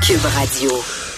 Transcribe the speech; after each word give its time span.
Cube 0.00 0.24
Radio. 0.24 0.70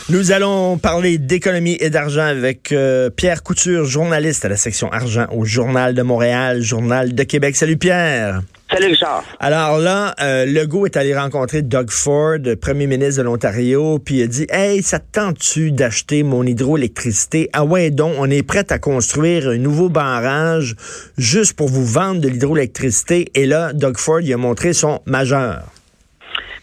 Nous 0.09 0.33
allons 0.33 0.78
parler 0.78 1.19
d'économie 1.19 1.77
et 1.80 1.91
d'argent 1.91 2.25
avec 2.25 2.73
euh, 2.73 3.10
Pierre 3.10 3.42
Couture, 3.42 3.84
journaliste 3.84 4.45
à 4.45 4.49
la 4.49 4.56
section 4.56 4.91
argent 4.92 5.26
au 5.33 5.45
Journal 5.45 5.95
de 5.95 6.03
Montréal, 6.03 6.62
Journal 6.62 7.14
de 7.14 7.22
Québec. 7.22 7.56
Salut 7.56 7.77
Pierre. 7.77 8.43
Salut 8.71 8.87
Richard. 8.87 9.24
Alors 9.38 9.79
là, 9.79 10.14
euh, 10.21 10.46
Legault 10.46 10.87
est 10.87 10.96
allé 10.96 11.16
rencontrer 11.16 11.62
Doug 11.62 11.90
Ford, 11.90 12.38
premier 12.61 12.87
ministre 12.87 13.19
de 13.19 13.24
l'Ontario, 13.24 13.98
puis 13.98 14.16
il 14.16 14.22
a 14.22 14.27
dit 14.27 14.46
Hey, 14.51 14.83
ça 14.83 14.99
te 14.99 15.12
tente-tu 15.12 15.73
d'acheter 15.73 16.23
mon 16.23 16.45
hydroélectricité? 16.45 17.51
Ah 17.53 17.65
ouais, 17.65 17.91
donc 17.91 18.15
on 18.19 18.31
est 18.31 18.43
prêt 18.43 18.67
à 18.71 18.79
construire 18.79 19.49
un 19.49 19.59
nouveau 19.59 19.89
barrage 19.89 20.77
juste 21.19 21.55
pour 21.55 21.69
vous 21.69 21.85
vendre 21.85 22.21
de 22.21 22.29
l'hydroélectricité. 22.29 23.31
Et 23.35 23.47
là, 23.47 23.73
Doug 23.73 23.99
Ford, 23.99 24.21
il 24.21 24.33
a 24.33 24.37
montré 24.37 24.73
son 24.73 25.01
majeur. 25.07 25.65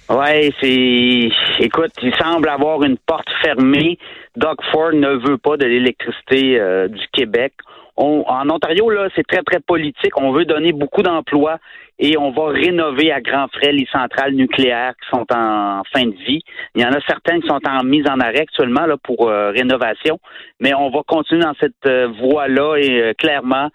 Ouais, 0.09 0.51
c'est. 0.61 1.29
Écoute, 1.59 1.91
il 2.01 2.15
semble 2.15 2.47
avoir 2.47 2.81
une 2.83 2.97
porte 2.97 3.29
fermée. 3.41 3.97
Doug 4.37 4.55
Ford 4.71 4.93
ne 4.93 5.15
veut 5.27 5.37
pas 5.37 5.57
de 5.57 5.65
l'électricité 5.65 6.57
euh, 6.57 6.87
du 6.87 7.05
Québec. 7.11 7.53
en 7.97 8.49
Ontario, 8.49 8.89
là, 8.89 9.09
c'est 9.15 9.27
très, 9.27 9.41
très 9.43 9.59
politique. 9.59 10.17
On 10.17 10.31
veut 10.31 10.45
donner 10.45 10.71
beaucoup 10.71 11.01
d'emplois 11.01 11.57
et 11.99 12.17
on 12.17 12.31
va 12.31 12.47
rénover 12.47 13.11
à 13.11 13.19
grands 13.19 13.49
frais 13.49 13.73
les 13.73 13.85
centrales 13.91 14.33
nucléaires 14.33 14.93
qui 15.01 15.09
sont 15.09 15.25
en 15.35 15.81
fin 15.91 16.05
de 16.05 16.15
vie. 16.25 16.41
Il 16.75 16.83
y 16.83 16.85
en 16.85 16.93
a 16.93 17.01
certaines 17.05 17.41
qui 17.41 17.47
sont 17.49 17.59
en 17.67 17.83
mise 17.83 18.05
en 18.09 18.21
arrêt 18.21 18.41
actuellement 18.41 18.85
là, 18.85 18.95
pour 19.03 19.27
euh, 19.27 19.51
rénovation, 19.51 20.19
mais 20.61 20.73
on 20.73 20.89
va 20.89 21.01
continuer 21.05 21.41
dans 21.41 21.55
cette 21.59 21.85
euh, 21.85 22.07
voie-là 22.21 22.77
et 22.77 23.13
clairement, 23.17 23.69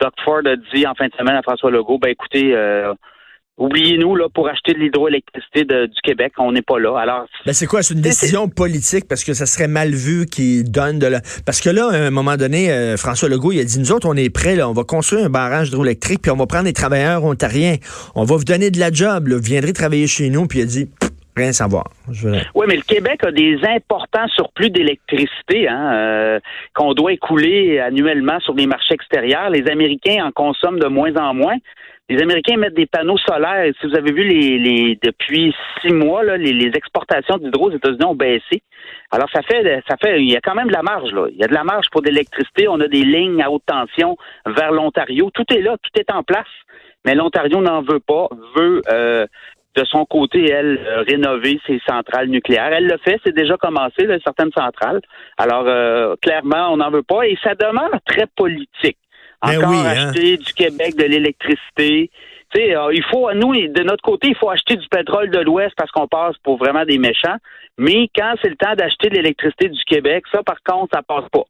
Doug 0.00 0.12
Ford 0.24 0.42
a 0.46 0.56
dit 0.72 0.86
en 0.86 0.94
fin 0.94 1.08
de 1.08 1.14
semaine 1.14 1.36
à 1.36 1.42
François 1.42 1.70
Legault, 1.70 1.98
ben 1.98 2.10
écoutez, 2.10 2.54
Oubliez-nous 3.56 4.16
là 4.16 4.28
pour 4.28 4.48
acheter 4.48 4.74
de 4.74 4.80
l'hydroélectricité 4.80 5.64
du 5.64 6.00
Québec, 6.02 6.32
on 6.38 6.50
n'est 6.50 6.62
pas 6.62 6.80
là. 6.80 6.98
Alors, 6.98 7.26
ben 7.46 7.52
c'est 7.52 7.66
quoi, 7.66 7.84
c'est 7.84 7.94
une 7.94 8.00
décision 8.00 8.48
politique 8.48 9.06
parce 9.08 9.22
que 9.22 9.32
ça 9.32 9.46
serait 9.46 9.68
mal 9.68 9.90
vu 9.90 10.26
qu'il 10.26 10.68
donne 10.72 10.98
de 10.98 11.06
la. 11.06 11.20
Parce 11.46 11.60
que 11.60 11.70
là, 11.70 11.88
à 11.92 11.96
un 11.96 12.10
moment 12.10 12.36
donné, 12.36 12.72
euh, 12.72 12.96
François 12.96 13.28
Legault, 13.28 13.52
il 13.52 13.60
a 13.60 13.64
dit 13.64 13.78
nous 13.78 13.92
autres, 13.92 14.08
on 14.08 14.16
est 14.16 14.28
prêts, 14.28 14.56
là, 14.56 14.68
on 14.68 14.72
va 14.72 14.82
construire 14.82 15.26
un 15.26 15.30
barrage 15.30 15.68
hydroélectrique, 15.68 16.20
puis 16.22 16.32
on 16.32 16.36
va 16.36 16.46
prendre 16.46 16.64
des 16.64 16.72
travailleurs 16.72 17.22
ontariens, 17.22 17.76
on 18.16 18.24
va 18.24 18.34
vous 18.34 18.44
donner 18.44 18.72
de 18.72 18.80
la 18.80 18.90
job, 18.90 19.28
là, 19.28 19.36
vous 19.36 19.42
viendrez 19.42 19.72
travailler 19.72 20.08
chez 20.08 20.30
nous, 20.30 20.46
puis 20.48 20.58
il 20.58 20.62
a 20.62 20.66
dit 20.66 20.88
rien 21.36 21.52
savoir. 21.52 21.84
Oui, 22.08 22.66
mais 22.68 22.76
le 22.76 22.82
Québec 22.82 23.24
a 23.24 23.30
des 23.30 23.58
importants 23.64 24.26
surplus 24.28 24.70
d'électricité 24.70 25.68
hein, 25.68 25.92
euh, 25.94 26.40
qu'on 26.74 26.92
doit 26.94 27.12
écouler 27.12 27.80
annuellement 27.80 28.38
sur 28.40 28.54
les 28.54 28.66
marchés 28.66 28.94
extérieurs. 28.94 29.50
Les 29.50 29.68
Américains 29.68 30.24
en 30.24 30.30
consomment 30.30 30.78
de 30.78 30.86
moins 30.86 31.14
en 31.16 31.34
moins 31.34 31.56
les 32.08 32.20
Américains 32.22 32.56
mettent 32.56 32.74
des 32.74 32.86
panneaux 32.86 33.16
solaires. 33.18 33.72
si 33.80 33.86
vous 33.86 33.96
avez 33.96 34.12
vu 34.12 34.24
les, 34.24 34.58
les 34.58 34.98
depuis 35.02 35.54
six 35.80 35.92
mois, 35.92 36.22
là, 36.22 36.36
les, 36.36 36.52
les 36.52 36.70
exportations 36.74 37.38
d'hydro 37.38 37.68
aux 37.68 37.72
États-Unis 37.72 38.04
ont 38.04 38.14
baissé. 38.14 38.62
Alors 39.10 39.28
ça 39.32 39.42
fait 39.42 39.82
ça 39.88 39.96
fait 39.96 40.20
il 40.20 40.30
y 40.30 40.36
a 40.36 40.40
quand 40.40 40.54
même 40.54 40.68
de 40.68 40.72
la 40.72 40.82
marge 40.82 41.10
là. 41.12 41.26
Il 41.30 41.36
y 41.36 41.44
a 41.44 41.46
de 41.46 41.54
la 41.54 41.64
marge 41.64 41.86
pour 41.90 42.02
de 42.02 42.08
l'électricité. 42.08 42.68
On 42.68 42.80
a 42.80 42.88
des 42.88 43.04
lignes 43.04 43.42
à 43.42 43.50
haute 43.50 43.64
tension 43.66 44.16
vers 44.46 44.72
l'Ontario. 44.72 45.30
Tout 45.32 45.44
est 45.54 45.62
là, 45.62 45.76
tout 45.82 46.00
est 46.00 46.10
en 46.10 46.22
place. 46.22 46.46
Mais 47.06 47.14
l'Ontario 47.14 47.60
n'en 47.60 47.82
veut 47.82 48.00
pas, 48.00 48.28
veut 48.56 48.82
euh, 48.88 49.26
de 49.76 49.84
son 49.84 50.04
côté, 50.04 50.50
elle, 50.50 50.78
euh, 50.86 51.02
rénover 51.02 51.60
ses 51.66 51.80
centrales 51.86 52.28
nucléaires. 52.28 52.72
Elle 52.72 52.86
le 52.86 52.98
fait, 52.98 53.20
c'est 53.24 53.34
déjà 53.34 53.56
commencé, 53.56 54.06
là, 54.06 54.18
certaines 54.24 54.52
centrales. 54.52 55.00
Alors, 55.36 55.64
euh, 55.66 56.14
clairement, 56.22 56.72
on 56.72 56.76
n'en 56.78 56.90
veut 56.90 57.02
pas 57.02 57.26
et 57.26 57.36
ça 57.42 57.54
demeure 57.54 57.90
très 58.06 58.26
politique. 58.36 58.98
Ben 59.46 59.58
encore 59.58 59.74
hein. 59.74 59.84
acheter 59.86 60.36
du 60.36 60.52
Québec 60.52 60.96
de 60.96 61.04
l'électricité. 61.04 62.10
Tu 62.54 62.60
sais, 62.60 62.76
euh, 62.76 62.92
il 62.92 63.02
faut, 63.10 63.32
nous, 63.32 63.52
de 63.54 63.82
notre 63.82 64.02
côté, 64.02 64.28
il 64.28 64.36
faut 64.36 64.50
acheter 64.50 64.76
du 64.76 64.86
pétrole 64.88 65.30
de 65.30 65.40
l'Ouest 65.40 65.74
parce 65.76 65.90
qu'on 65.90 66.06
passe 66.06 66.36
pour 66.42 66.56
vraiment 66.56 66.84
des 66.84 66.98
méchants. 66.98 67.36
Mais 67.78 68.08
quand 68.14 68.34
c'est 68.40 68.50
le 68.50 68.56
temps 68.56 68.74
d'acheter 68.74 69.08
de 69.08 69.14
l'électricité 69.16 69.68
du 69.68 69.82
Québec, 69.84 70.24
ça, 70.30 70.42
par 70.42 70.62
contre, 70.62 70.94
ça 70.94 71.02
passe 71.02 71.28
pas. 71.32 71.44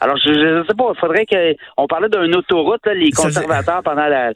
Alors, 0.00 0.16
je 0.18 0.30
ne 0.30 0.64
sais 0.64 0.74
pas, 0.74 0.92
il 0.94 0.98
faudrait 0.98 1.26
que. 1.26 1.54
On 1.76 1.86
parlait 1.86 2.08
d'une 2.08 2.34
autoroute, 2.34 2.86
les 2.86 3.10
conservateurs, 3.10 3.82
pendant 3.82 4.06
la, 4.06 4.32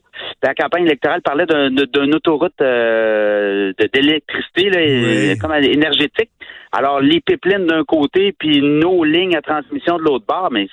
campagne 0.54 0.84
électorale, 0.84 1.22
parlaient 1.22 1.46
d'une 1.46 2.14
autoroute 2.14 2.60
euh, 2.60 3.72
d'électricité, 3.92 5.36
comme 5.40 5.52
énergétique. 5.54 6.30
Alors, 6.72 7.00
les 7.00 7.20
pipelines 7.20 7.66
d'un 7.66 7.84
côté, 7.84 8.32
puis 8.38 8.60
nos 8.62 9.04
lignes 9.04 9.36
à 9.36 9.42
transmission 9.42 9.96
de 9.96 10.02
l'autre 10.02 10.26
bord, 10.26 10.50
mais 10.50 10.68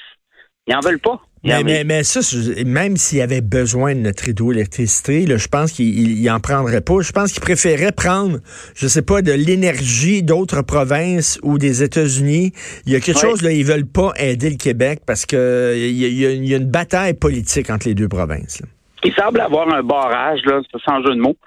ils 0.67 0.73
n'en 0.73 0.79
veulent 0.79 0.99
pas. 0.99 1.21
Mais, 1.43 1.83
mais, 1.83 2.03
ça, 2.03 2.19
même 2.65 2.97
s'il 2.97 3.21
avait 3.21 3.41
besoin 3.41 3.95
de 3.95 3.99
notre 3.99 4.27
hydroélectricité, 4.27 5.25
là, 5.25 5.37
je 5.37 5.47
pense 5.47 5.71
qu'il 5.71 6.21
n'en 6.23 6.39
prendrait 6.39 6.81
pas. 6.81 7.01
Je 7.01 7.11
pense 7.11 7.31
qu'il 7.31 7.41
préférait 7.41 7.91
prendre, 7.91 8.39
je 8.75 8.87
sais 8.87 9.01
pas, 9.01 9.21
de 9.21 9.31
l'énergie 9.31 10.23
d'autres 10.23 10.61
provinces 10.61 11.39
ou 11.43 11.57
des 11.57 11.83
États-Unis. 11.83 12.53
Il 12.85 12.93
y 12.93 12.95
a 12.95 12.99
quelque 12.99 13.19
chose, 13.19 13.41
là, 13.41 13.51
ils 13.51 13.65
veulent 13.65 13.87
pas 13.87 14.13
aider 14.17 14.49
le 14.49 14.57
Québec 14.57 15.01
parce 15.05 15.25
que 15.25 15.73
il 15.77 15.93
y, 15.93 16.53
a 16.53 16.57
une 16.57 16.69
bataille 16.69 17.13
politique 17.13 17.69
entre 17.69 17.87
les 17.87 17.93
deux 17.93 18.09
provinces. 18.09 18.61
Il 19.03 19.13
semble 19.13 19.39
avoir 19.39 19.73
un 19.73 19.83
barrage, 19.83 20.39
là, 20.45 20.59
sans 20.83 21.01
jeu 21.03 21.15
de 21.15 21.21
mots. 21.21 21.37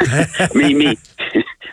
mais, 0.54 0.74
mais, 0.74 0.96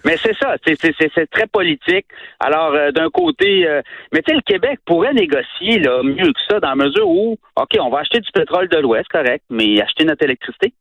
mais 0.05 0.17
c'est 0.17 0.37
ça, 0.37 0.55
c'est 0.63 1.29
très 1.31 1.47
politique. 1.47 2.05
Alors, 2.39 2.73
euh, 2.73 2.91
d'un 2.91 3.09
côté, 3.09 3.67
euh, 3.67 3.81
mais 4.13 4.21
tu 4.21 4.29
sais, 4.29 4.35
le 4.35 4.41
Québec 4.41 4.79
pourrait 4.85 5.13
négocier 5.13 5.79
là, 5.79 6.03
mieux 6.03 6.31
que 6.31 6.39
ça, 6.47 6.59
dans 6.59 6.69
la 6.69 6.75
mesure 6.75 7.09
où, 7.09 7.37
OK, 7.55 7.77
on 7.79 7.89
va 7.89 7.99
acheter 7.99 8.19
du 8.19 8.31
pétrole 8.31 8.69
de 8.69 8.77
l'Ouest, 8.77 9.07
correct, 9.09 9.43
mais 9.49 9.81
acheter 9.81 10.05
notre 10.05 10.23
électricité. 10.23 10.73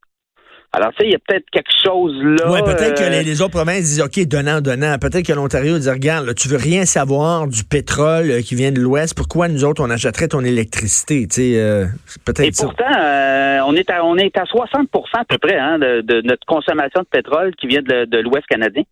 Alors, 0.77 0.91
tu 0.91 1.05
sais, 1.05 1.05
il 1.07 1.13
y 1.13 1.15
a 1.15 1.19
peut-être 1.25 1.49
quelque 1.53 1.71
chose 1.85 2.21
là. 2.21 2.51
Oui, 2.51 2.59
peut-être 2.65 2.99
que 2.99 3.05
euh, 3.05 3.23
les, 3.23 3.43
autres 3.43 3.53
provinces 3.53 3.83
disent, 3.83 4.03
OK, 4.03 4.19
donnant, 4.27 4.61
donnant. 4.61 4.99
Peut-être 4.99 5.25
que 5.25 5.33
l'Ontario 5.33 5.79
dit, 5.79 5.89
regarde, 5.89 6.27
là, 6.27 6.35
tu 6.35 6.49
veux 6.49 6.57
rien 6.57 6.85
savoir 6.85 7.47
du 7.47 7.63
pétrole 7.63 8.29
euh, 8.29 8.41
qui 8.41 8.57
vient 8.57 8.73
de 8.73 8.81
l'Ouest. 8.81 9.17
Pourquoi 9.17 9.47
nous 9.47 9.65
autres, 9.65 9.81
on 9.85 9.89
achèterait 9.89 10.27
ton 10.27 10.41
électricité? 10.41 11.29
Tu 11.29 11.35
sais, 11.35 11.61
euh, 11.61 11.85
peut-être 12.27 12.49
Et 12.49 12.51
pourtant, 12.51 12.91
on, 12.91 13.77
est 13.77 13.89
à, 13.89 14.05
on 14.05 14.17
est 14.17 14.37
à 14.37 14.45
60 14.47 14.89
à 15.13 15.25
peu 15.25 15.39
près 15.39 15.57
hein, 15.57 15.79
de, 15.79 16.23
notre 16.23 16.45
consommation 16.45 17.03
de 17.03 17.07
pétrole 17.07 17.55
qui 17.55 17.69
vient 17.69 17.83
de, 17.83 18.19
l'Ouest 18.19 18.47
canadien. 18.49 18.83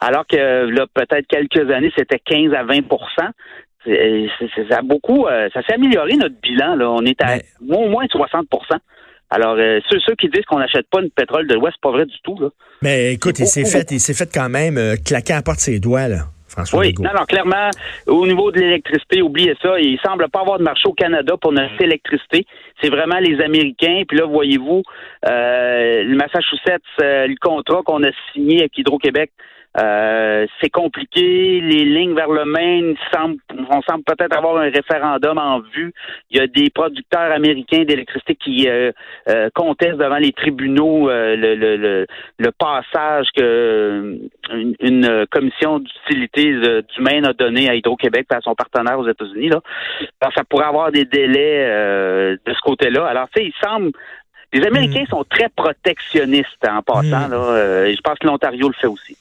Alors 0.00 0.26
que, 0.26 0.36
là, 0.36 0.86
peut-être 0.92 1.28
quelques 1.28 1.70
années, 1.70 1.92
c'était 1.96 2.18
15 2.18 2.52
à 2.52 2.64
20 2.64 2.80
ça 4.68 4.78
a 4.78 4.82
beaucoup, 4.82 5.26
ça 5.54 5.62
s'est 5.62 5.74
amélioré 5.74 6.16
notre 6.16 6.34
bilan. 6.42 6.74
Là. 6.74 6.90
On 6.90 7.04
est 7.04 7.22
à 7.22 7.36
au 7.70 7.88
moins 7.88 8.06
60 8.10 8.48
alors, 9.30 9.56
euh, 9.58 9.80
ceux, 9.90 9.98
ceux 10.00 10.14
qui 10.14 10.28
disent 10.28 10.44
qu'on 10.46 10.58
n'achète 10.58 10.88
pas 10.90 11.02
de 11.02 11.10
pétrole 11.14 11.46
de 11.46 11.54
l'Ouest, 11.54 11.76
c'est 11.76 11.82
pas 11.82 11.92
vrai 11.94 12.06
du 12.06 12.16
tout. 12.22 12.38
Là. 12.40 12.48
Mais 12.82 13.12
écoute, 13.12 13.38
il 13.38 13.46
s'est 13.46 13.64
fait, 13.64 13.90
il 13.90 14.00
s'est 14.00 14.14
fait 14.14 14.30
quand 14.32 14.48
même 14.48 14.78
euh, 14.78 14.96
claquer 14.96 15.34
à 15.34 15.36
la 15.36 15.42
porte 15.42 15.60
ses 15.60 15.80
doigts, 15.80 16.08
là. 16.08 16.24
François 16.48 16.80
oui, 16.80 16.94
non, 16.98 17.10
non, 17.14 17.26
clairement, 17.26 17.68
au 18.06 18.26
niveau 18.26 18.50
de 18.50 18.58
l'électricité, 18.58 19.20
oubliez 19.20 19.54
ça. 19.60 19.78
Il 19.78 19.98
semble 20.02 20.30
pas 20.30 20.40
avoir 20.40 20.58
de 20.58 20.64
marché 20.64 20.88
au 20.88 20.94
Canada 20.94 21.34
pour 21.38 21.52
notre 21.52 21.78
électricité. 21.82 22.46
C'est 22.82 22.88
vraiment 22.88 23.18
les 23.18 23.38
Américains. 23.42 24.04
Puis 24.08 24.16
là, 24.16 24.24
voyez-vous, 24.24 24.82
euh, 25.28 26.04
le 26.04 26.16
Massachusetts, 26.16 26.80
le 26.98 27.38
contrat 27.38 27.82
qu'on 27.84 28.02
a 28.02 28.10
signé 28.32 28.60
avec 28.60 28.78
Hydro-Québec, 28.78 29.30
euh, 29.76 30.46
c'est 30.60 30.70
compliqué. 30.70 31.60
Les 31.60 31.84
lignes 31.84 32.14
vers 32.14 32.30
le 32.30 32.44
Maine, 32.44 32.96
on 33.70 33.82
semble 33.82 34.04
peut-être 34.04 34.36
avoir 34.36 34.56
un 34.56 34.70
référendum 34.70 35.38
en 35.38 35.60
vue. 35.60 35.92
Il 36.30 36.38
y 36.38 36.40
a 36.40 36.46
des 36.46 36.70
producteurs 36.70 37.30
américains 37.32 37.84
d'électricité 37.84 38.34
qui 38.34 38.68
euh, 38.68 38.92
euh, 39.28 39.50
contestent 39.54 39.98
devant 39.98 40.16
les 40.16 40.32
tribunaux 40.32 41.08
le, 41.08 42.06
passage 42.58 43.26
que 43.36 44.18
une, 44.80 45.26
commission 45.30 45.78
d'utilité 45.78 46.52
du 46.52 47.02
Maine 47.02 47.26
a 47.26 47.32
donné 47.32 47.68
à 47.68 47.74
Hydro-Québec 47.74 48.26
à 48.30 48.40
son 48.40 48.54
partenaire 48.54 48.98
aux 48.98 49.08
États-Unis. 49.08 49.50
Là. 49.50 49.60
ça 50.34 50.42
pourrait 50.48 50.66
avoir 50.66 50.90
des 50.90 51.04
délais 51.04 51.66
de 52.44 52.52
ce 52.52 52.60
côté-là. 52.62 53.06
Alors, 53.06 53.28
tu 53.34 53.42
sais, 53.42 53.48
il 53.48 53.66
semble 53.66 53.92
les 54.52 54.66
Américains 54.66 55.02
hmm. 55.02 55.10
sont 55.10 55.24
très 55.28 55.48
protectionnistes 55.54 56.66
en 56.66 56.82
passant. 56.82 57.28
Hmm. 57.28 57.32
Là, 57.32 57.86
et 57.86 57.94
je 57.94 58.00
pense 58.00 58.18
que 58.18 58.26
l'Ontario 58.26 58.68
le 58.68 58.74
fait 58.74 58.86
aussi. 58.86 59.16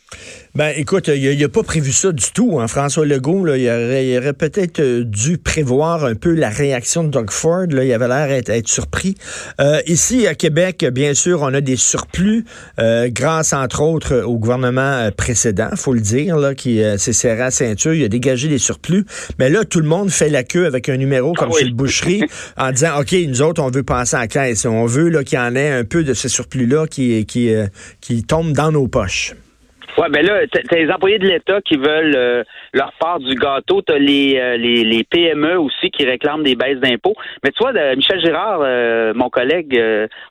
Ben, 0.56 0.74
écoute, 0.76 1.10
il 1.10 1.40
n'a 1.40 1.50
pas 1.50 1.62
prévu 1.62 1.92
ça 1.92 2.12
du 2.12 2.32
tout. 2.32 2.60
Hein. 2.60 2.68
François 2.68 3.06
Legault, 3.06 3.46
là, 3.46 3.58
il 3.58 4.18
aurait, 4.18 4.34
peut-être 4.34 4.80
euh, 4.80 5.04
dû 5.04 5.38
prévoir 5.38 6.04
un 6.04 6.16
peu 6.16 6.34
la 6.34 6.50
réaction 6.50 7.04
de 7.04 7.10
Doug 7.10 7.30
Ford. 7.30 7.68
Là. 7.70 7.84
Il 7.84 7.94
avait 7.94 8.08
l'air 8.08 8.42
d'être 8.42 8.68
surpris. 8.68 9.16
Euh, 9.62 9.82
ici, 9.86 10.26
à 10.26 10.34
Québec, 10.34 10.84
bien 10.92 11.14
sûr, 11.14 11.44
on 11.44 11.54
a 11.54 11.62
des 11.62 11.76
surplus 11.76 12.46
euh, 12.80 13.10
grâce, 13.12 13.54
entre 13.54 13.82
autres, 13.82 14.22
au 14.22 14.40
gouvernement 14.40 15.10
précédent, 15.16 15.70
faut 15.76 15.94
le 15.94 16.02
dire, 16.02 16.38
là, 16.38 16.56
qui 16.56 16.82
s'est 16.98 17.14
serré 17.14 17.44
à 17.44 17.52
ceinture. 17.52 17.94
Il 17.94 18.04
a 18.04 18.10
dégagé 18.10 18.48
des 18.48 18.58
surplus. 18.58 19.06
Mais 19.38 19.50
là, 19.50 19.64
tout 19.64 19.80
le 19.80 19.88
monde 19.88 20.10
fait 20.10 20.30
la 20.30 20.44
queue 20.44 20.66
avec 20.66 20.90
un 20.90 20.98
numéro 20.98 21.34
comme 21.34 21.50
ah 21.54 21.58
chez 21.60 21.66
le 21.66 21.74
boucherie 21.74 22.24
en 22.58 22.72
disant, 22.72 23.00
OK, 23.00 23.14
nous 23.28 23.42
autres, 23.44 23.62
on 23.62 23.70
veut 23.70 23.84
passer 23.84 24.16
à 24.16 24.22
la 24.22 24.28
caisse. 24.28 24.66
On 24.66 24.86
veut 24.86 25.10
qu'il 25.24 25.38
y 25.38 25.42
en 25.42 25.56
ait 25.56 25.72
un 25.72 25.84
peu 25.84 26.04
de 26.04 26.14
ce 26.14 26.30
surplus-là 26.30 26.88
qui, 26.88 27.26
qui, 27.26 27.54
qui 28.02 28.24
tombe 28.24 28.52
dans 28.54 28.72
nos 28.72 28.88
poches. 28.88 29.34
Ouais, 29.98 30.10
ben 30.10 30.24
là, 30.24 30.42
t'as 30.52 30.78
les 30.78 30.92
employés 30.92 31.18
de 31.18 31.26
l'État 31.28 31.60
qui 31.62 31.76
veulent 31.76 32.16
euh, 32.16 32.44
leur 32.72 32.94
part 33.00 33.20
du 33.20 33.34
gâteau. 33.34 33.82
T'as 33.82 33.98
les, 33.98 34.38
euh, 34.38 34.56
les, 34.56 35.04
PME 35.04 35.60
aussi 35.60 35.90
qui 35.90 36.06
réclament 36.06 36.44
des 36.44 36.56
baisses 36.56 36.80
d'impôts. 36.80 37.16
Mais 37.44 37.50
tu 37.50 37.64
vois, 37.64 37.74
Michel 37.96 38.20
Girard, 38.24 38.62
euh, 38.62 39.14
mon 39.16 39.30
collègue, 39.30 39.74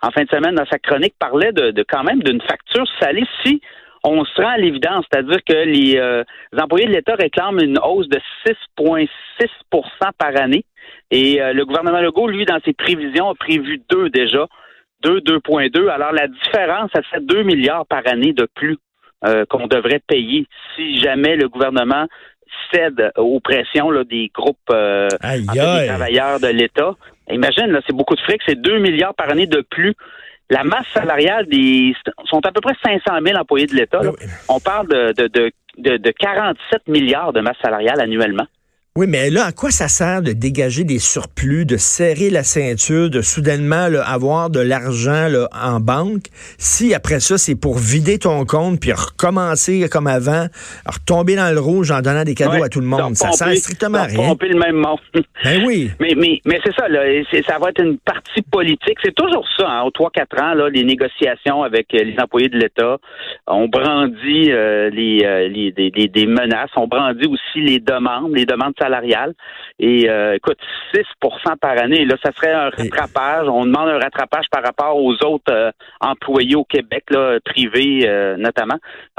en 0.03 0.11
fin 0.13 0.23
de 0.23 0.29
semaine 0.29 0.55
dans 0.55 0.67
sa 0.67 0.79
chronique, 0.79 1.15
parlait 1.19 1.51
de, 1.51 1.85
quand 1.89 2.05
même 2.05 2.23
d'une 2.23 2.41
facture 2.43 2.87
salée 3.01 3.25
si 3.45 3.61
on 4.07 4.25
se 4.25 4.41
rend 4.41 4.51
à 4.51 4.57
l'évidence, 4.57 5.05
c'est-à-dire 5.11 5.39
que 5.45 5.65
les, 5.65 5.97
euh, 5.97 6.23
employés 6.57 6.87
de 6.87 6.93
l'État 6.93 7.17
réclament 7.17 7.59
une 7.61 7.79
hausse 7.79 8.09
de 8.09 8.21
6,6% 8.47 9.09
par 10.17 10.41
année. 10.41 10.65
Et 11.11 11.43
euh, 11.43 11.53
le 11.53 11.65
gouvernement 11.65 12.01
Legault, 12.01 12.29
lui, 12.29 12.45
dans 12.45 12.61
ses 12.65 12.73
prévisions, 12.73 13.31
a 13.31 13.35
prévu 13.35 13.83
deux 13.91 14.09
déjà. 14.11 14.47
2, 15.03 15.21
2,2. 15.21 15.89
Alors 15.89 16.13
la 16.13 16.29
différence, 16.29 16.91
ça 16.95 17.03
fait 17.03 17.25
2 17.25 17.43
milliards 17.43 17.87
par 17.87 18.03
année 18.07 18.33
de 18.33 18.49
plus 18.55 18.77
euh, 19.25 19.45
qu'on 19.49 19.67
devrait 19.67 20.01
payer 20.07 20.47
si 20.75 20.99
jamais 20.99 21.37
le 21.37 21.49
gouvernement 21.49 22.07
cède 22.73 23.13
aux 23.17 23.41
pressions 23.41 23.91
là, 23.91 24.05
des 24.05 24.31
groupes 24.35 24.59
euh, 24.71 25.09
des 25.81 25.87
travailleurs 25.89 26.41
de 26.41 26.49
l'État. 26.49 26.95
Imagine, 27.31 27.67
là, 27.67 27.81
c'est 27.87 27.95
beaucoup 27.95 28.15
de 28.15 28.21
fric, 28.21 28.41
c'est 28.47 28.61
2 28.61 28.79
milliards 28.79 29.15
par 29.15 29.31
année 29.31 29.47
de 29.47 29.61
plus. 29.61 29.95
La 30.49 30.63
masse 30.63 30.87
salariale 30.95 31.47
des 31.47 31.93
sont 32.25 32.45
à 32.47 32.53
peu 32.53 32.61
près 32.61 32.75
500 32.85 33.19
000 33.25 33.37
employés 33.39 33.67
de 33.67 33.75
l'État. 33.75 34.01
On 34.49 34.61
parle 34.61 34.87
de, 34.87 35.13
de, 35.13 35.51
de, 35.79 35.97
de 35.97 36.11
47 36.11 36.87
milliards 36.87 37.33
de 37.33 37.41
masse 37.41 37.57
salariale 37.61 38.01
annuellement. 38.01 38.47
Oui, 38.97 39.07
mais 39.07 39.29
là, 39.29 39.45
à 39.45 39.53
quoi 39.53 39.71
ça 39.71 39.89
sert 39.89 40.23
de 40.23 40.33
dégager 40.33 40.83
des 40.83 40.99
surplus, 40.99 41.67
de 41.67 41.77
serrer 41.77 42.31
la 42.31 42.43
ceinture, 42.43 43.11
de 43.11 43.21
soudainement 43.21 43.89
avoir 44.07 44.49
de 44.49 44.61
l'argent 44.61 45.29
en 45.53 45.81
banque, 45.81 46.25
si 46.57 46.95
après 46.95 47.21
ça, 47.21 47.37
c'est 47.37 47.61
pour 47.61 47.77
vider 47.77 48.19
ton 48.19 48.47
compte 48.47 48.81
puis 48.81 48.93
recommencer 48.93 49.87
comme 49.93 50.07
avant, 50.07 50.47
retomber 50.87 51.37
dans 51.37 51.53
le 51.53 51.61
rouge 51.61 51.91
en 51.91 52.01
donnant 52.01 52.25
des 52.25 52.35
cadeaux 52.35 52.65
à 52.65 52.71
tout 52.71 52.81
le 52.81 52.87
monde? 52.87 53.15
Ça 53.17 53.33
sert 53.33 53.55
strictement 53.57 53.99
à 53.99 54.05
rien. 54.05 54.35
Le 54.41 54.59
même 54.59 54.77
monde. 54.77 54.99
Ben 55.45 55.63
oui. 55.67 55.91
Mais, 56.01 56.15
mais, 56.17 56.41
mais 56.47 56.59
c'est 56.65 56.75
ça, 56.75 56.89
là, 56.89 57.03
ça 57.47 57.59
va 57.59 57.69
être 57.69 57.83
une 57.83 57.99
partie 57.99 58.41
politique. 58.51 58.97
C'est 59.05 59.15
toujours 59.15 59.47
ça, 59.57 59.69
hein, 59.69 59.83
aux 59.83 59.91
3-4 59.91 60.43
ans, 60.43 60.55
là, 60.55 60.69
les 60.71 60.83
négociations 60.83 61.63
avec 61.63 61.95
euh, 61.95 62.03
les 62.03 62.17
employés 62.19 62.49
de 62.49 62.57
l'État. 62.59 62.97
On 63.47 63.69
brandit 63.69 64.51
euh, 64.51 64.89
les, 64.91 65.21
euh, 65.25 65.49
les 65.49 65.73
des, 65.73 65.91
des, 65.91 66.27
menaces, 66.27 66.71
on 66.77 66.87
brandit 66.87 67.27
aussi 67.27 67.61
les 67.61 67.81
demandes, 67.81 68.35
les 68.35 68.47
demandes 68.47 68.75
salariale. 68.87 69.35
Et 69.79 70.09
euh, 70.09 70.37
écoute, 70.37 70.59
6% 70.95 71.57
par 71.61 71.79
année, 71.79 72.05
là, 72.05 72.17
ça 72.25 72.33
serait 72.33 72.53
un 72.53 72.71
rattrapage. 72.71 73.49
On 73.49 73.67
demande 73.67 73.89
un 73.89 73.99
rattrapage 73.99 74.47
par 74.51 74.63
rapport 74.63 74.97
aux 74.97 75.13
autres 75.25 75.53
euh, 75.53 75.71
employés 76.01 76.57
au 76.57 76.65
Québec, 76.65 77.05
là, 77.11 77.39
privés 77.45 78.03
euh, 78.05 78.37
notamment. 78.37 78.77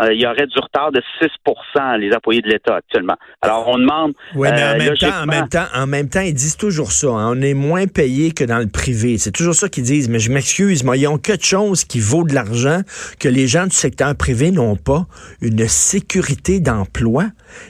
il 0.10 0.20
y 0.20 0.26
aurait 0.26 0.48
du 0.48 0.60
retard 0.60 0.92
de 0.92 1.02
6% 1.22 1.98
les 2.00 2.14
employés 2.14 2.42
de 2.42 2.50
l'État 2.50 2.76
actuellement. 2.76 3.16
Alors, 3.42 3.68
on 3.68 3.78
demande. 3.78 4.14
Oui, 4.36 4.48
mais 4.52 4.64
en 4.64 4.78
même, 4.78 4.98
temps, 4.98 5.22
en 5.22 5.26
même 5.26 5.50
temps, 5.50 5.66
en 5.76 5.88
même 5.88 6.10
temps, 6.10 6.22
ils 6.22 6.34
disent 6.34 6.58
toujours 6.58 6.92
ça. 6.92 7.08
Hein. 7.08 7.34
on 7.36 7.42
est 7.42 7.54
moins 7.54 7.88
payé 7.88 8.32
que 8.32 8.44
dans 8.44 8.60
le 8.60 8.68
privé. 8.68 9.18
C'est 9.18 9.32
toujours 9.32 9.54
ça 9.54 9.70
qu'ils 9.70 9.84
disent. 9.84 10.10
Mais 10.10 10.20
je 10.20 10.32
m'excuse, 10.32 10.84
moi, 10.84 10.98
ils 10.98 11.08
ont 11.08 11.18
quelque 11.18 11.46
chose 11.46 11.84
qui 11.84 12.00
vaut 12.00 12.24
de 12.24 12.34
l'argent 12.34 12.82
que 13.20 13.28
les 13.28 13.48
gens 13.48 13.66
du 13.66 13.76
secteur 13.76 14.16
privé 14.16 14.52
n'ont 14.52 14.76
pas. 14.76 15.06
Une 15.42 15.68
sécurité 15.68 16.60
d'emploi. 16.60 17.26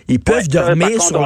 Ils 0.08 0.20
peuvent 0.20 0.48
dormir 0.48 1.02
sur 1.02 1.22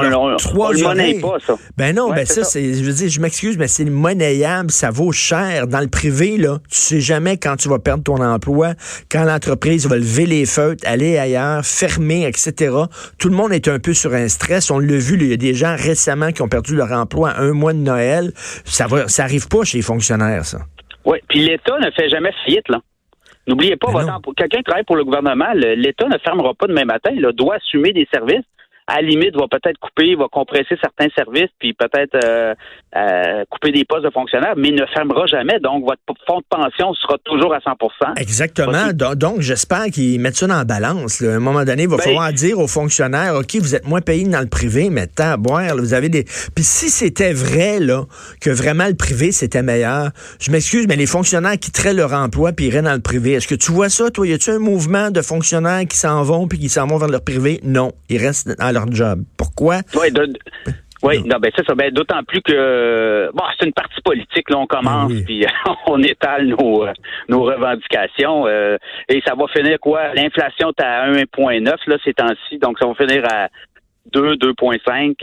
leur 0.70 0.96
trois 0.96 1.40
pas, 1.40 1.46
ça. 1.46 1.56
Ben 1.78 1.96
non, 1.96 2.12
ben 2.12 2.26
ça, 2.26 2.44
c'est, 2.44 2.74
je 2.74 2.84
veux 2.84 2.94
dire, 2.94 3.10
je 3.10 3.20
m'excuse, 3.20 3.58
mais 3.58 3.68
c'est 3.68 3.86
monnayable, 3.86 4.72
ça 4.72 4.90
vaut 4.90 5.12
cher. 5.12 5.68
Dans 5.68 5.80
le 5.80 5.88
privé, 5.88 6.38
là, 6.38 6.60
tu 6.70 6.78
sais 6.78 7.00
jamais 7.00 7.38
quand 7.38 7.56
tu 7.56 7.70
vas 7.70 7.80
perdre 7.80 8.04
ton 8.04 8.22
emploi, 8.22 8.74
quand 9.12 9.24
l'entreprise 9.24 9.88
va 9.88 9.98
lever 9.98 10.26
les 10.26 10.46
feutres, 10.46 10.88
aller 10.88 11.18
ailleurs, 11.18 11.66
fermer, 11.66 12.26
etc. 12.28 12.76
Tout 13.18 13.30
le 13.30 13.36
monde 13.36 13.52
est 13.52 13.68
un 13.68 13.80
peu 13.80 13.94
sur 13.94 14.14
un 14.14 14.28
stress. 14.28 14.72
On 14.72 14.80
l'a 14.80 14.98
vu, 14.98 15.18
il 15.20 15.28
y 15.28 15.34
a 15.34 15.38
des 15.38 15.54
gens 15.54 15.76
récemment 15.78 16.32
qui 16.32 16.42
ont 16.42 16.48
perdu 16.48 16.76
leur 16.76 16.92
emploi 16.92 17.34
un 17.38 17.54
mois 17.54 17.74
de 17.74 17.80
Noël. 17.80 18.32
Ça 18.66 18.88
va, 18.88 19.08
ça 19.08 19.24
arrive 19.24 19.48
pas 19.48 19.64
chez 19.64 19.78
les 19.78 19.84
fonctionnaires, 19.84 20.46
ça. 20.46 20.60
Oui, 21.06 21.18
puis 21.28 21.40
l'État 21.40 21.80
ne 21.80 21.90
fait 21.92 22.10
jamais 22.10 22.32
faillite, 22.46 22.70
là. 22.70 22.80
N'oubliez 23.48 23.76
pas, 23.76 23.92
ben 23.92 24.20
quelqu'un 24.38 24.60
qui 24.60 24.64
travaille 24.64 24.84
pour 24.84 24.96
le 24.96 25.04
gouvernement, 25.04 25.52
l'État 25.56 26.08
ne 26.08 26.18
fermera 26.20 26.54
pas 26.54 26.68
demain 26.68 26.86
matin, 26.86 27.10
il 27.12 27.28
doit 27.36 27.56
assumer 27.56 27.92
des 27.92 28.08
services 28.14 28.46
à 28.88 29.02
la 29.02 29.08
limite, 29.08 29.36
va 29.36 29.48
peut-être 29.50 29.78
couper, 29.80 30.16
va 30.16 30.28
compresser 30.32 30.76
certains 30.82 31.08
services, 31.16 31.50
puis 31.60 31.74
peut-être 31.74 32.16
euh, 32.24 32.54
euh, 32.96 33.44
couper 33.50 33.72
des 33.72 33.86
postes 33.86 34.04
de 34.04 34.10
fonctionnaires, 34.10 34.56
mais 34.58 34.72
ne 34.72 34.86
fermera 34.88 35.26
jamais. 35.26 35.60
Donc, 35.60 35.84
votre 35.86 36.02
fonds 36.28 36.40
de 36.40 36.46
pension 36.50 36.94
sera 36.96 37.18
toujours 37.24 37.54
à 37.54 37.60
100% 37.60 38.18
Exactement. 38.18 38.92
Donc, 39.16 39.42
j'espère 39.42 39.86
qu'ils 39.86 40.20
mettent 40.20 40.38
ça 40.38 40.48
dans 40.48 40.58
la 40.58 40.66
balance. 40.66 41.22
À 41.22 41.36
un 41.36 41.40
moment 41.40 41.64
donné, 41.64 41.84
il 41.84 41.90
va 41.90 41.98
ben, 41.98 42.04
falloir 42.04 42.34
dire 42.34 42.60
aux 42.60 42.68
fonctionnaires, 42.68 43.36
OK, 43.36 43.56
vous 43.56 43.76
êtes 43.76 43.88
moins 43.88 44.02
payés 44.02 44.28
dans 44.28 44.42
le 44.42 44.50
privé, 44.50 44.90
mais 44.90 45.08
tant 45.08 45.32
à 45.32 45.38
boire, 45.38 45.76
vous 45.78 45.94
avez 45.94 46.10
des... 46.10 46.24
Puis 46.24 46.64
si 46.64 46.90
c'était 46.90 47.34
vrai, 47.34 47.80
là, 47.80 48.04
que 48.42 48.50
vraiment 48.50 48.88
le 48.88 48.96
privé, 48.96 49.32
c'était 49.32 49.64
meilleur, 49.64 50.10
je 50.40 50.52
m'excuse, 50.52 50.88
mais 50.88 50.96
les 50.96 51.06
fonctionnaires 51.06 51.58
quitteraient 51.58 51.94
leur 51.94 52.14
emploi 52.14 52.52
puis 52.52 52.66
iraient 52.66 52.82
dans 52.82 52.94
le 52.94 53.02
privé. 53.02 53.34
Est-ce 53.34 53.48
que 53.48 53.56
tu 53.56 53.72
vois 53.72 53.90
ça, 53.90 54.10
toi? 54.12 54.28
Y 54.28 54.34
a-tu 54.34 54.52
un 54.52 54.60
mouvement 54.60 55.12
de 55.12 55.22
fonctionnaires 55.22 55.86
qui 55.88 55.98
s'en 55.98 56.24
vont 56.24 56.48
puis 56.48 56.60
qui 56.60 56.70
s'en 56.70 56.88
vont 56.88 56.98
vers 56.98 57.10
leur 57.10 57.24
privé? 57.24 57.60
Non. 57.64 57.92
Ils 58.10 58.18
restent 58.18 58.50
dans 58.58 58.72
leur 58.72 58.81
job. 58.90 59.24
Pourquoi? 59.38 59.82
Oui, 61.04 61.24
non, 61.26 61.38
ben 61.40 61.52
c'est 61.56 61.66
ça. 61.66 61.74
Ben, 61.74 61.92
d'autant 61.92 62.24
plus 62.24 62.42
que 62.42 63.32
bon, 63.34 63.44
c'est 63.58 63.66
une 63.66 63.74
partie 63.74 64.02
politique. 64.02 64.50
Là, 64.50 64.60
on 64.60 64.68
commence 64.68 65.12
puis 65.26 65.46
on 65.88 66.02
étale 66.04 66.48
nos 66.48 66.86
nos 67.28 67.44
revendications 67.44 68.46
euh, 68.48 68.78
et 69.10 69.22
ça 69.26 69.34
va 69.34 69.48
finir 69.48 69.80
quoi? 69.80 70.14
L'inflation 70.14 70.70
est 70.70 70.84
à 70.84 71.12
1,9 71.12 71.66
là 71.88 71.98
ces 72.04 72.14
temps-ci, 72.14 72.60
donc 72.60 72.78
ça 72.80 72.86
va 72.86 72.94
finir 72.94 73.24
à 73.32 73.50
2, 74.14 74.36
2,5, 74.36 75.16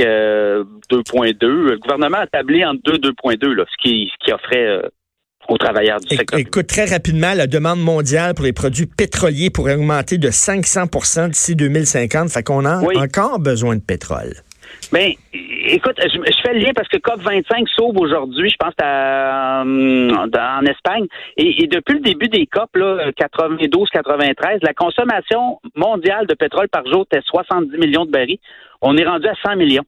2,2. 0.90 1.46
Le 1.46 1.78
gouvernement 1.78 2.18
a 2.18 2.26
tablé 2.26 2.64
entre 2.64 2.80
2 2.82 3.10
2,2 3.10 3.52
là, 3.52 3.64
ce 3.70 3.76
qui 3.82 4.10
ce 4.12 4.24
qui 4.24 4.32
offrait 4.32 4.66
euh, 4.66 4.82
aux 5.48 5.58
travailleurs 5.58 6.00
du 6.00 6.16
secteur. 6.16 6.38
Écoute, 6.38 6.66
très 6.66 6.84
rapidement, 6.84 7.32
la 7.34 7.46
demande 7.46 7.80
mondiale 7.80 8.34
pour 8.34 8.44
les 8.44 8.52
produits 8.52 8.86
pétroliers 8.86 9.50
pourrait 9.50 9.74
augmenter 9.74 10.18
de 10.18 10.28
500% 10.28 11.30
d'ici 11.30 11.56
2050. 11.56 12.30
Fait 12.30 12.42
qu'on 12.42 12.64
a 12.64 12.80
encore 12.96 13.38
besoin 13.38 13.76
de 13.76 13.80
pétrole. 13.80 14.34
Bien, 14.92 15.12
écoute, 15.32 15.96
je, 15.98 16.40
fais 16.42 16.54
le 16.54 16.60
lien 16.60 16.72
parce 16.74 16.88
que 16.88 16.96
COP25 16.98 17.66
s'ouvre 17.74 18.00
aujourd'hui, 18.00 18.50
je 18.50 18.56
pense, 18.58 18.74
à, 18.80 19.62
euh, 19.62 20.10
en 20.10 20.64
Espagne. 20.64 21.06
Et, 21.36 21.66
depuis 21.66 21.94
le 21.94 22.00
début 22.00 22.28
des 22.28 22.46
COP, 22.46 22.70
92-93, 22.76 24.58
la 24.62 24.74
consommation 24.74 25.60
mondiale 25.74 26.26
de 26.26 26.34
pétrole 26.34 26.68
par 26.68 26.86
jour 26.86 27.06
était 27.10 27.22
70 27.24 27.76
millions 27.78 28.04
de 28.06 28.10
barils. 28.10 28.38
On 28.80 28.96
est 28.96 29.04
rendu 29.04 29.26
à 29.26 29.34
100 29.42 29.56
millions. 29.56 29.84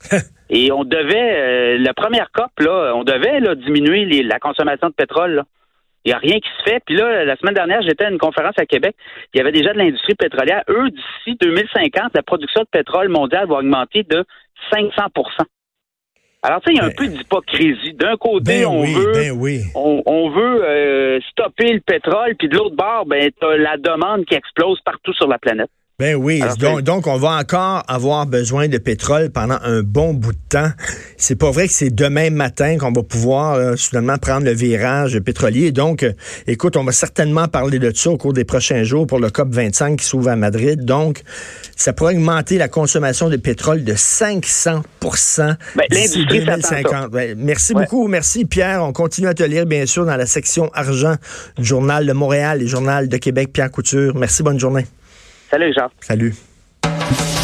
Et 0.50 0.70
on 0.70 0.84
devait, 0.84 1.76
euh, 1.76 1.78
la 1.78 1.92
première 1.92 2.30
COP, 2.32 2.50
là, 2.60 2.92
on 2.94 3.02
devait 3.02 3.40
là, 3.40 3.54
diminuer 3.54 4.22
la 4.22 4.38
consommation 4.38 4.88
de 4.88 4.94
pétrole. 4.94 5.44
Il 6.04 6.10
n'y 6.10 6.14
a 6.14 6.18
rien 6.18 6.38
qui 6.38 6.48
se 6.58 6.70
fait. 6.70 6.80
Puis 6.86 6.94
là, 6.94 7.24
la 7.24 7.36
semaine 7.36 7.54
dernière, 7.54 7.82
j'étais 7.82 8.04
à 8.04 8.10
une 8.10 8.18
conférence 8.18 8.54
à 8.58 8.64
Québec. 8.64 8.94
Il 9.34 9.38
y 9.38 9.40
avait 9.40 9.50
déjà 9.50 9.72
de 9.72 9.78
l'industrie 9.78 10.14
pétrolière. 10.14 10.62
Eux, 10.68 10.90
d'ici 10.90 11.36
2050, 11.40 12.12
la 12.14 12.22
production 12.22 12.60
de 12.60 12.68
pétrole 12.70 13.08
mondiale 13.08 13.48
va 13.48 13.56
augmenter 13.56 14.04
de 14.04 14.24
500% 14.72 15.46
alors, 16.46 16.60
tu 16.60 16.66
sais, 16.66 16.74
il 16.74 16.76
y 16.76 16.80
a 16.80 16.84
un 16.84 16.88
ben 16.88 16.94
peu 16.96 17.08
d'hypocrisie. 17.08 17.94
D'un 17.94 18.16
côté, 18.16 18.60
ben 18.60 18.66
on, 18.66 18.84
veut, 18.84 19.12
ben 19.12 19.32
on, 19.74 20.30
veut 20.30 20.64
euh, 20.64 21.18
stopper 21.30 21.72
le 21.72 21.80
pétrole, 21.80 22.36
puis 22.38 22.48
de 22.48 22.56
l'autre 22.56 22.76
bord, 22.76 23.04
ben, 23.04 23.32
tu 23.36 23.44
as 23.44 23.56
la 23.56 23.76
demande 23.76 24.24
qui 24.26 24.34
explose 24.34 24.80
partout 24.82 25.12
sur 25.14 25.26
la 25.26 25.38
planète. 25.38 25.70
Ben 25.98 26.14
oui, 26.14 26.42
donc, 26.58 26.82
donc, 26.82 27.06
on 27.06 27.16
va 27.16 27.38
encore 27.38 27.82
avoir 27.88 28.26
besoin 28.26 28.68
de 28.68 28.76
pétrole 28.76 29.30
pendant 29.30 29.56
un 29.62 29.80
bon 29.82 30.12
bout 30.12 30.34
de 30.34 30.38
temps. 30.50 30.70
C'est 31.16 31.36
pas 31.36 31.50
vrai 31.50 31.68
que 31.68 31.72
c'est 31.72 31.88
demain 31.88 32.28
matin 32.28 32.76
qu'on 32.76 32.92
va 32.92 33.02
pouvoir 33.02 33.54
euh, 33.54 33.76
soudainement 33.76 34.18
prendre 34.18 34.44
le 34.44 34.52
virage 34.52 35.18
pétrolier. 35.20 35.72
Donc, 35.72 36.02
euh, 36.02 36.12
écoute, 36.46 36.76
on 36.76 36.84
va 36.84 36.92
certainement 36.92 37.48
parler 37.48 37.78
de 37.78 37.90
ça 37.94 38.10
au 38.10 38.18
cours 38.18 38.34
des 38.34 38.44
prochains 38.44 38.84
jours 38.84 39.06
pour 39.06 39.18
le 39.18 39.30
COP 39.30 39.48
25 39.54 39.98
qui 39.98 40.04
s'ouvre 40.04 40.28
à 40.28 40.36
Madrid. 40.36 40.84
Donc, 40.84 41.22
ça 41.76 41.94
pourrait 41.94 42.14
augmenter 42.14 42.58
la 42.58 42.68
consommation 42.68 43.30
de 43.30 43.36
pétrole 43.36 43.82
de 43.82 43.94
500 43.96 44.82
ben, 45.00 45.86
d'ici 45.90 46.26
2050. 46.26 47.10
Ben, 47.10 47.34
merci 47.38 47.72
beaucoup, 47.72 48.06
merci 48.06 48.44
Pierre. 48.44 48.84
On 48.84 48.92
continue 48.92 49.28
à 49.28 49.34
te 49.34 49.44
lire 49.44 49.64
bien 49.64 49.86
sûr 49.86 50.04
dans 50.04 50.16
la 50.16 50.26
section 50.26 50.70
argent 50.74 51.16
du 51.56 51.64
journal 51.64 52.04
de 52.04 52.12
Montréal 52.12 52.60
et 52.60 52.66
journal 52.66 53.08
de 53.08 53.16
Québec 53.16 53.50
Pierre 53.50 53.70
Couture. 53.70 54.14
Merci, 54.14 54.42
bonne 54.42 54.60
journée. 54.60 54.84
Salut, 55.50 55.72
Jean. 55.74 55.88
Salut. 56.00 56.34